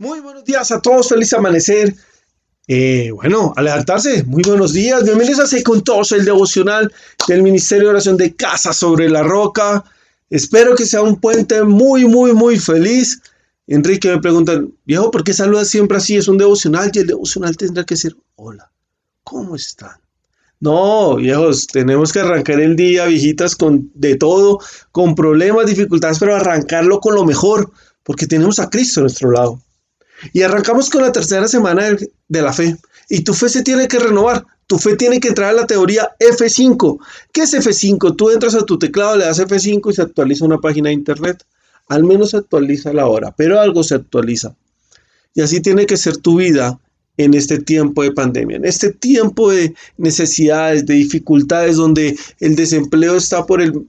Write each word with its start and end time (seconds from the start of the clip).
Muy 0.00 0.20
buenos 0.20 0.44
días 0.44 0.70
a 0.70 0.80
todos, 0.80 1.08
feliz 1.08 1.32
amanecer. 1.32 1.92
Eh, 2.68 3.10
bueno, 3.10 3.52
a 3.56 3.84
muy 4.26 4.44
buenos 4.44 4.72
días, 4.72 5.02
bienvenidos 5.02 5.52
a 5.52 5.62
con 5.64 5.82
Todos, 5.82 6.12
el 6.12 6.24
devocional 6.24 6.92
del 7.26 7.42
Ministerio 7.42 7.86
de 7.86 7.90
Oración 7.90 8.16
de 8.16 8.36
Casa 8.36 8.72
sobre 8.72 9.08
la 9.08 9.24
Roca. 9.24 9.82
Espero 10.30 10.76
que 10.76 10.86
sea 10.86 11.02
un 11.02 11.20
puente 11.20 11.64
muy, 11.64 12.04
muy, 12.04 12.32
muy 12.32 12.60
feliz. 12.60 13.20
Enrique 13.66 14.08
me 14.08 14.20
pregunta, 14.20 14.62
viejo, 14.84 15.10
¿por 15.10 15.24
qué 15.24 15.32
saludas 15.32 15.66
siempre 15.66 15.96
así? 15.96 16.16
Es 16.16 16.28
un 16.28 16.38
devocional 16.38 16.92
y 16.94 17.00
el 17.00 17.08
devocional 17.08 17.56
tendrá 17.56 17.82
que 17.82 17.96
ser, 17.96 18.14
hola, 18.36 18.70
¿cómo 19.24 19.56
están? 19.56 19.96
No, 20.60 21.16
viejos, 21.16 21.66
tenemos 21.66 22.12
que 22.12 22.20
arrancar 22.20 22.60
el 22.60 22.76
día, 22.76 23.06
viejitas, 23.06 23.56
con 23.56 23.90
de 23.94 24.14
todo, 24.14 24.60
con 24.92 25.16
problemas, 25.16 25.66
dificultades, 25.66 26.20
pero 26.20 26.36
arrancarlo 26.36 27.00
con 27.00 27.16
lo 27.16 27.24
mejor, 27.24 27.72
porque 28.04 28.28
tenemos 28.28 28.60
a 28.60 28.70
Cristo 28.70 29.00
a 29.00 29.02
nuestro 29.02 29.32
lado. 29.32 29.60
Y 30.32 30.42
arrancamos 30.42 30.90
con 30.90 31.02
la 31.02 31.12
tercera 31.12 31.48
semana 31.48 31.96
de 32.28 32.42
la 32.42 32.52
fe. 32.52 32.76
Y 33.08 33.22
tu 33.22 33.34
fe 33.34 33.48
se 33.48 33.62
tiene 33.62 33.88
que 33.88 33.98
renovar. 33.98 34.44
Tu 34.66 34.78
fe 34.78 34.96
tiene 34.96 35.18
que 35.18 35.28
entrar 35.28 35.50
a 35.50 35.54
la 35.54 35.66
teoría 35.66 36.10
F5. 36.20 36.98
¿Qué 37.32 37.42
es 37.42 37.54
F5? 37.54 38.16
Tú 38.16 38.30
entras 38.30 38.54
a 38.54 38.66
tu 38.66 38.78
teclado, 38.78 39.16
le 39.16 39.24
das 39.24 39.40
F5 39.40 39.90
y 39.90 39.94
se 39.94 40.02
actualiza 40.02 40.44
una 40.44 40.58
página 40.58 40.88
de 40.88 40.94
internet. 40.94 41.42
Al 41.88 42.04
menos 42.04 42.30
se 42.30 42.36
actualiza 42.36 42.92
la 42.92 43.06
hora, 43.06 43.34
pero 43.34 43.58
algo 43.60 43.82
se 43.82 43.94
actualiza. 43.94 44.54
Y 45.34 45.40
así 45.40 45.60
tiene 45.60 45.86
que 45.86 45.96
ser 45.96 46.18
tu 46.18 46.36
vida 46.36 46.78
en 47.16 47.34
este 47.34 47.58
tiempo 47.58 48.02
de 48.02 48.12
pandemia, 48.12 48.58
en 48.58 48.64
este 48.64 48.92
tiempo 48.92 49.50
de 49.50 49.74
necesidades, 49.96 50.86
de 50.86 50.94
dificultades, 50.94 51.76
donde 51.76 52.16
el 52.40 52.54
desempleo 52.54 53.16
está 53.16 53.44
por 53.46 53.60
el 53.60 53.86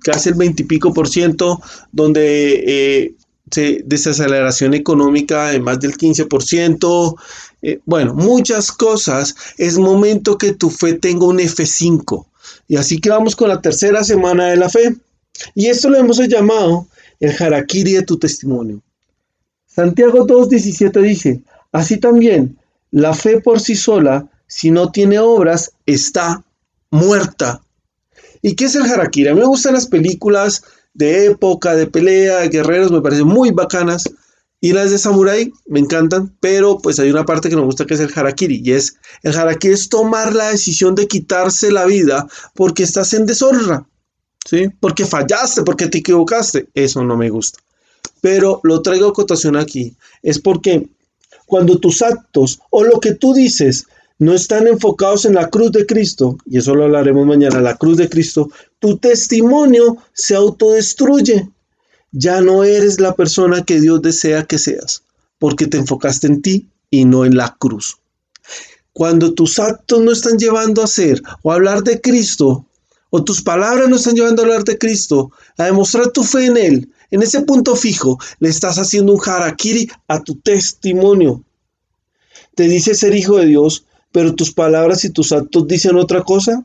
casi 0.00 0.28
el 0.28 0.34
20 0.34 0.62
y 0.62 0.66
pico 0.66 0.92
por 0.92 1.08
ciento, 1.08 1.60
donde 1.92 2.64
eh, 2.66 3.14
desaceleración 3.84 4.74
económica 4.74 5.48
de 5.48 5.60
más 5.60 5.80
del 5.80 5.96
15%, 5.96 7.16
eh, 7.62 7.80
bueno, 7.84 8.14
muchas 8.14 8.70
cosas, 8.72 9.34
es 9.58 9.78
momento 9.78 10.36
que 10.38 10.52
tu 10.52 10.70
fe 10.70 10.94
tenga 10.94 11.26
un 11.26 11.38
F5. 11.38 12.26
Y 12.68 12.76
así 12.76 13.00
que 13.00 13.10
vamos 13.10 13.36
con 13.36 13.48
la 13.48 13.60
tercera 13.60 14.04
semana 14.04 14.48
de 14.48 14.56
la 14.56 14.68
fe. 14.68 14.96
Y 15.54 15.66
esto 15.66 15.88
lo 15.88 15.98
hemos 15.98 16.18
llamado 16.28 16.86
el 17.20 17.34
harakiri 17.38 17.92
de 17.92 18.02
tu 18.02 18.18
testimonio. 18.18 18.82
Santiago 19.66 20.26
2.17 20.26 21.00
dice, 21.02 21.42
así 21.72 21.96
también, 21.96 22.58
la 22.90 23.14
fe 23.14 23.40
por 23.40 23.60
sí 23.60 23.74
sola, 23.74 24.28
si 24.46 24.70
no 24.70 24.92
tiene 24.92 25.18
obras, 25.18 25.72
está 25.86 26.44
muerta. 26.90 27.60
¿Y 28.40 28.54
qué 28.54 28.66
es 28.66 28.74
el 28.74 28.82
harakiri? 28.82 29.28
A 29.28 29.34
mí 29.34 29.40
me 29.40 29.46
gustan 29.46 29.74
las 29.74 29.86
películas 29.86 30.62
de 30.94 31.26
época, 31.26 31.74
de 31.74 31.86
pelea, 31.86 32.38
de 32.38 32.48
guerreros, 32.48 32.90
me 32.90 33.00
parecen 33.00 33.26
muy 33.26 33.50
bacanas. 33.50 34.04
Y 34.60 34.72
las 34.72 34.90
de 34.90 34.98
Samurai 34.98 35.52
me 35.66 35.80
encantan, 35.80 36.34
pero 36.40 36.78
pues 36.78 36.98
hay 36.98 37.10
una 37.10 37.26
parte 37.26 37.50
que 37.50 37.56
me 37.56 37.62
gusta 37.62 37.84
que 37.84 37.94
es 37.94 38.00
el 38.00 38.12
harakiri. 38.14 38.62
Y 38.64 38.72
es, 38.72 38.96
el 39.22 39.36
harakiri 39.36 39.74
es 39.74 39.90
tomar 39.90 40.34
la 40.34 40.50
decisión 40.50 40.94
de 40.94 41.06
quitarse 41.06 41.70
la 41.70 41.84
vida 41.84 42.26
porque 42.54 42.82
estás 42.82 43.12
en 43.12 43.26
deshonra. 43.26 43.86
¿Sí? 44.46 44.68
Porque 44.80 45.04
fallaste, 45.04 45.62
porque 45.62 45.88
te 45.88 45.98
equivocaste. 45.98 46.68
Eso 46.74 47.04
no 47.04 47.16
me 47.16 47.28
gusta. 47.28 47.58
Pero 48.20 48.60
lo 48.62 48.80
traigo 48.80 49.08
a 49.08 49.12
cotación 49.12 49.56
aquí. 49.56 49.96
Es 50.22 50.38
porque 50.38 50.88
cuando 51.46 51.78
tus 51.78 52.00
actos 52.00 52.60
o 52.70 52.84
lo 52.84 53.00
que 53.00 53.14
tú 53.14 53.34
dices 53.34 53.86
no 54.18 54.32
están 54.32 54.66
enfocados 54.66 55.24
en 55.24 55.34
la 55.34 55.48
cruz 55.48 55.72
de 55.72 55.86
Cristo, 55.86 56.38
y 56.46 56.58
eso 56.58 56.74
lo 56.74 56.84
hablaremos 56.84 57.26
mañana, 57.26 57.60
la 57.60 57.76
cruz 57.76 57.96
de 57.96 58.08
Cristo, 58.08 58.50
tu 58.78 58.98
testimonio 58.98 59.96
se 60.12 60.34
autodestruye. 60.34 61.48
Ya 62.12 62.40
no 62.40 62.62
eres 62.62 63.00
la 63.00 63.14
persona 63.14 63.64
que 63.64 63.80
Dios 63.80 64.00
desea 64.02 64.44
que 64.44 64.58
seas, 64.58 65.02
porque 65.38 65.66
te 65.66 65.78
enfocaste 65.78 66.28
en 66.28 66.42
ti 66.42 66.68
y 66.90 67.04
no 67.04 67.24
en 67.24 67.36
la 67.36 67.56
cruz. 67.58 67.98
Cuando 68.92 69.34
tus 69.34 69.58
actos 69.58 70.00
no 70.00 70.12
están 70.12 70.38
llevando 70.38 70.80
a 70.80 70.86
ser 70.86 71.20
o 71.42 71.50
a 71.50 71.56
hablar 71.56 71.82
de 71.82 72.00
Cristo, 72.00 72.64
o 73.10 73.24
tus 73.24 73.42
palabras 73.42 73.88
no 73.88 73.96
están 73.96 74.14
llevando 74.14 74.42
a 74.42 74.44
hablar 74.44 74.64
de 74.64 74.78
Cristo, 74.78 75.32
a 75.58 75.64
demostrar 75.64 76.10
tu 76.10 76.22
fe 76.22 76.46
en 76.46 76.56
Él, 76.56 76.88
en 77.10 77.22
ese 77.22 77.42
punto 77.42 77.74
fijo, 77.74 78.18
le 78.38 78.48
estás 78.48 78.76
haciendo 78.78 79.12
un 79.12 79.20
harakiri 79.24 79.88
a 80.06 80.22
tu 80.22 80.36
testimonio. 80.36 81.42
Te 82.54 82.64
dice 82.64 82.94
ser 82.94 83.14
hijo 83.14 83.36
de 83.38 83.46
Dios, 83.46 83.84
pero 84.14 84.32
tus 84.32 84.52
palabras 84.52 85.04
y 85.04 85.10
tus 85.10 85.32
actos 85.32 85.66
dicen 85.66 85.96
otra 85.96 86.22
cosa. 86.22 86.62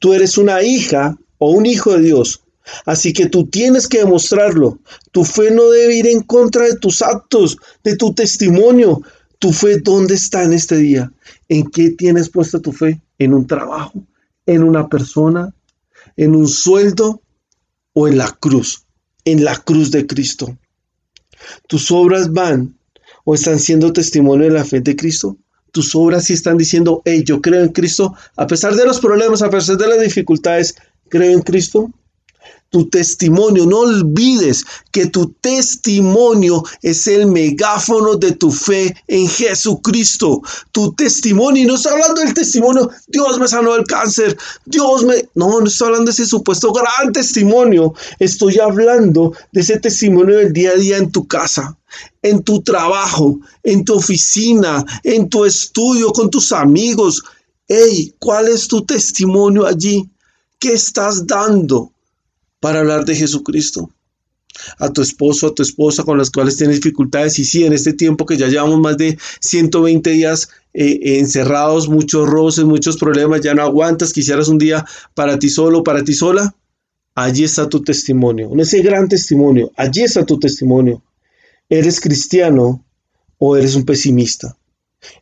Tú 0.00 0.12
eres 0.12 0.36
una 0.36 0.62
hija 0.62 1.16
o 1.38 1.52
un 1.52 1.64
hijo 1.64 1.94
de 1.94 2.02
Dios, 2.02 2.42
así 2.84 3.14
que 3.14 3.26
tú 3.26 3.46
tienes 3.46 3.88
que 3.88 4.00
demostrarlo. 4.00 4.78
Tu 5.10 5.24
fe 5.24 5.50
no 5.50 5.70
debe 5.70 5.96
ir 5.96 6.06
en 6.06 6.20
contra 6.20 6.66
de 6.66 6.76
tus 6.76 7.00
actos, 7.00 7.56
de 7.82 7.96
tu 7.96 8.12
testimonio. 8.12 9.00
Tu 9.38 9.50
fe, 9.50 9.78
¿dónde 9.78 10.16
está 10.16 10.44
en 10.44 10.52
este 10.52 10.76
día? 10.76 11.10
¿En 11.48 11.70
qué 11.70 11.92
tienes 11.92 12.28
puesta 12.28 12.60
tu 12.60 12.72
fe? 12.72 13.00
¿En 13.18 13.32
un 13.32 13.46
trabajo? 13.46 14.04
¿En 14.44 14.62
una 14.62 14.90
persona? 14.90 15.54
¿En 16.18 16.36
un 16.36 16.48
sueldo? 16.48 17.22
¿O 17.94 18.08
en 18.08 18.18
la 18.18 18.30
cruz? 18.32 18.84
En 19.24 19.42
la 19.42 19.56
cruz 19.56 19.90
de 19.90 20.06
Cristo. 20.06 20.58
¿Tus 21.66 21.90
obras 21.90 22.30
van 22.30 22.76
o 23.24 23.34
están 23.34 23.58
siendo 23.58 23.90
testimonio 23.90 24.44
de 24.44 24.52
la 24.52 24.66
fe 24.66 24.80
de 24.82 24.94
Cristo? 24.94 25.38
Tus 25.78 25.94
obras 25.94 26.24
sí 26.24 26.32
están 26.32 26.58
diciendo, 26.58 27.02
hey, 27.04 27.22
yo 27.24 27.40
creo 27.40 27.62
en 27.62 27.68
Cristo, 27.68 28.12
a 28.36 28.48
pesar 28.48 28.74
de 28.74 28.84
los 28.84 28.98
problemas, 28.98 29.42
a 29.42 29.48
pesar 29.48 29.76
de 29.76 29.86
las 29.86 30.00
dificultades, 30.00 30.74
creo 31.08 31.30
en 31.30 31.40
Cristo 31.42 31.88
tu 32.70 32.88
testimonio. 32.88 33.66
No 33.66 33.80
olvides 33.80 34.64
que 34.92 35.06
tu 35.06 35.32
testimonio 35.40 36.62
es 36.82 37.06
el 37.06 37.26
megáfono 37.26 38.16
de 38.16 38.32
tu 38.32 38.50
fe 38.50 38.94
en 39.06 39.28
Jesucristo. 39.28 40.42
Tu 40.72 40.92
testimonio, 40.92 41.62
y 41.62 41.66
no 41.66 41.74
estoy 41.74 41.92
hablando 41.92 42.20
del 42.20 42.34
testimonio, 42.34 42.90
Dios 43.06 43.38
me 43.38 43.48
sanó 43.48 43.74
del 43.74 43.84
cáncer, 43.84 44.36
Dios 44.64 45.04
me... 45.04 45.28
No, 45.34 45.60
no 45.60 45.66
estoy 45.66 45.86
hablando 45.86 46.10
de 46.10 46.12
ese 46.12 46.26
supuesto 46.26 46.72
gran 46.72 47.12
testimonio. 47.12 47.94
Estoy 48.18 48.58
hablando 48.58 49.32
de 49.52 49.60
ese 49.60 49.78
testimonio 49.78 50.38
del 50.38 50.52
día 50.52 50.70
a 50.70 50.74
día 50.74 50.96
en 50.98 51.10
tu 51.10 51.26
casa, 51.26 51.76
en 52.22 52.42
tu 52.42 52.62
trabajo, 52.62 53.38
en 53.62 53.84
tu 53.84 53.94
oficina, 53.94 54.84
en 55.04 55.28
tu 55.28 55.44
estudio, 55.44 56.12
con 56.12 56.30
tus 56.30 56.52
amigos. 56.52 57.22
Hey, 57.66 58.14
¿cuál 58.18 58.48
es 58.48 58.68
tu 58.68 58.84
testimonio 58.84 59.66
allí? 59.66 60.08
¿Qué 60.58 60.72
estás 60.72 61.26
dando? 61.26 61.92
Para 62.60 62.80
hablar 62.80 63.04
de 63.04 63.14
Jesucristo. 63.14 63.90
A 64.78 64.92
tu 64.92 65.02
esposo, 65.02 65.46
a 65.46 65.54
tu 65.54 65.62
esposa 65.62 66.02
con 66.02 66.18
las 66.18 66.30
cuales 66.30 66.56
tienes 66.56 66.76
dificultades. 66.76 67.38
Y 67.38 67.44
sí, 67.44 67.64
en 67.64 67.72
este 67.72 67.92
tiempo 67.92 68.26
que 68.26 68.36
ya 68.36 68.48
llevamos 68.48 68.80
más 68.80 68.96
de 68.96 69.16
120 69.40 70.10
días 70.10 70.48
eh, 70.74 71.18
encerrados, 71.18 71.88
muchos 71.88 72.28
roces, 72.28 72.64
muchos 72.64 72.96
problemas, 72.96 73.40
ya 73.40 73.54
no 73.54 73.62
aguantas, 73.62 74.12
quisieras 74.12 74.48
un 74.48 74.58
día 74.58 74.84
para 75.14 75.38
ti 75.38 75.48
solo, 75.48 75.84
para 75.84 76.02
ti 76.02 76.12
sola. 76.12 76.54
Allí 77.14 77.42
está 77.42 77.68
tu 77.68 77.82
testimonio, 77.82 78.52
en 78.52 78.60
ese 78.60 78.80
gran 78.80 79.08
testimonio, 79.08 79.72
allí 79.76 80.02
está 80.02 80.24
tu 80.24 80.38
testimonio. 80.38 81.02
¿Eres 81.68 82.00
cristiano 82.00 82.84
o 83.38 83.56
eres 83.56 83.74
un 83.74 83.84
pesimista? 83.84 84.56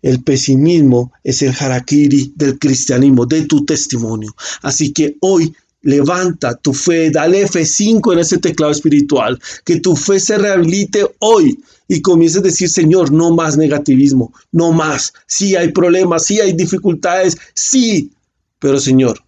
El 0.02 0.22
pesimismo 0.22 1.12
es 1.24 1.40
el 1.40 1.54
harakiri 1.58 2.34
del 2.36 2.58
cristianismo, 2.58 3.24
de 3.24 3.46
tu 3.46 3.64
testimonio. 3.64 4.34
Así 4.60 4.92
que 4.92 5.16
hoy 5.20 5.54
Levanta 5.86 6.56
tu 6.56 6.74
fe, 6.74 7.12
dale 7.12 7.46
F5 7.46 8.12
en 8.12 8.18
ese 8.18 8.38
teclado 8.38 8.72
espiritual, 8.72 9.40
que 9.64 9.78
tu 9.78 9.94
fe 9.94 10.18
se 10.18 10.36
rehabilite 10.36 11.06
hoy 11.20 11.62
y 11.86 12.02
comiences 12.02 12.40
a 12.40 12.42
decir, 12.42 12.68
Señor, 12.68 13.12
no 13.12 13.32
más 13.32 13.56
negativismo, 13.56 14.34
no 14.50 14.72
más. 14.72 15.12
Sí 15.28 15.54
hay 15.54 15.70
problemas, 15.70 16.24
sí 16.24 16.40
hay 16.40 16.54
dificultades, 16.54 17.38
sí, 17.54 18.10
pero 18.58 18.80
Señor, 18.80 19.22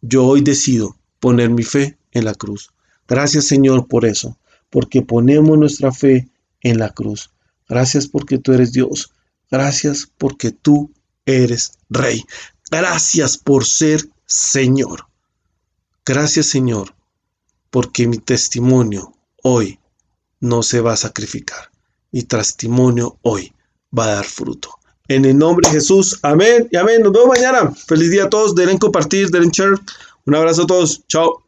yo 0.00 0.24
hoy 0.24 0.42
decido 0.42 0.96
poner 1.18 1.50
mi 1.50 1.64
fe 1.64 1.98
en 2.12 2.26
la 2.26 2.34
cruz. 2.34 2.70
Gracias 3.08 3.46
Señor 3.46 3.88
por 3.88 4.04
eso, 4.04 4.38
porque 4.70 5.02
ponemos 5.02 5.58
nuestra 5.58 5.90
fe 5.90 6.28
en 6.60 6.78
la 6.78 6.90
cruz. 6.90 7.30
Gracias 7.68 8.06
porque 8.06 8.38
tú 8.38 8.52
eres 8.52 8.72
Dios. 8.72 9.10
Gracias 9.50 10.08
porque 10.16 10.52
tú 10.52 10.92
eres 11.26 11.72
Rey. 11.90 12.22
Gracias 12.70 13.36
por 13.36 13.64
ser 13.64 14.08
Señor. 14.26 15.06
Gracias 16.04 16.46
Señor, 16.46 16.94
porque 17.70 18.06
mi 18.06 18.18
testimonio 18.18 19.14
hoy 19.42 19.78
no 20.40 20.62
se 20.62 20.80
va 20.80 20.94
a 20.94 20.96
sacrificar. 20.96 21.70
Mi 22.10 22.22
testimonio 22.22 23.18
hoy 23.22 23.52
va 23.96 24.04
a 24.04 24.14
dar 24.16 24.24
fruto. 24.24 24.70
En 25.08 25.24
el 25.24 25.38
nombre 25.38 25.68
de 25.68 25.74
Jesús, 25.74 26.18
amén 26.22 26.68
y 26.70 26.76
amén. 26.76 27.02
Nos 27.02 27.12
vemos 27.12 27.28
mañana. 27.28 27.72
Feliz 27.72 28.10
día 28.10 28.24
a 28.24 28.30
todos. 28.30 28.54
Deben 28.54 28.78
compartir, 28.78 29.30
deben 29.30 29.50
share. 29.50 29.78
Un 30.26 30.34
abrazo 30.34 30.62
a 30.62 30.66
todos. 30.66 31.02
Chao. 31.06 31.44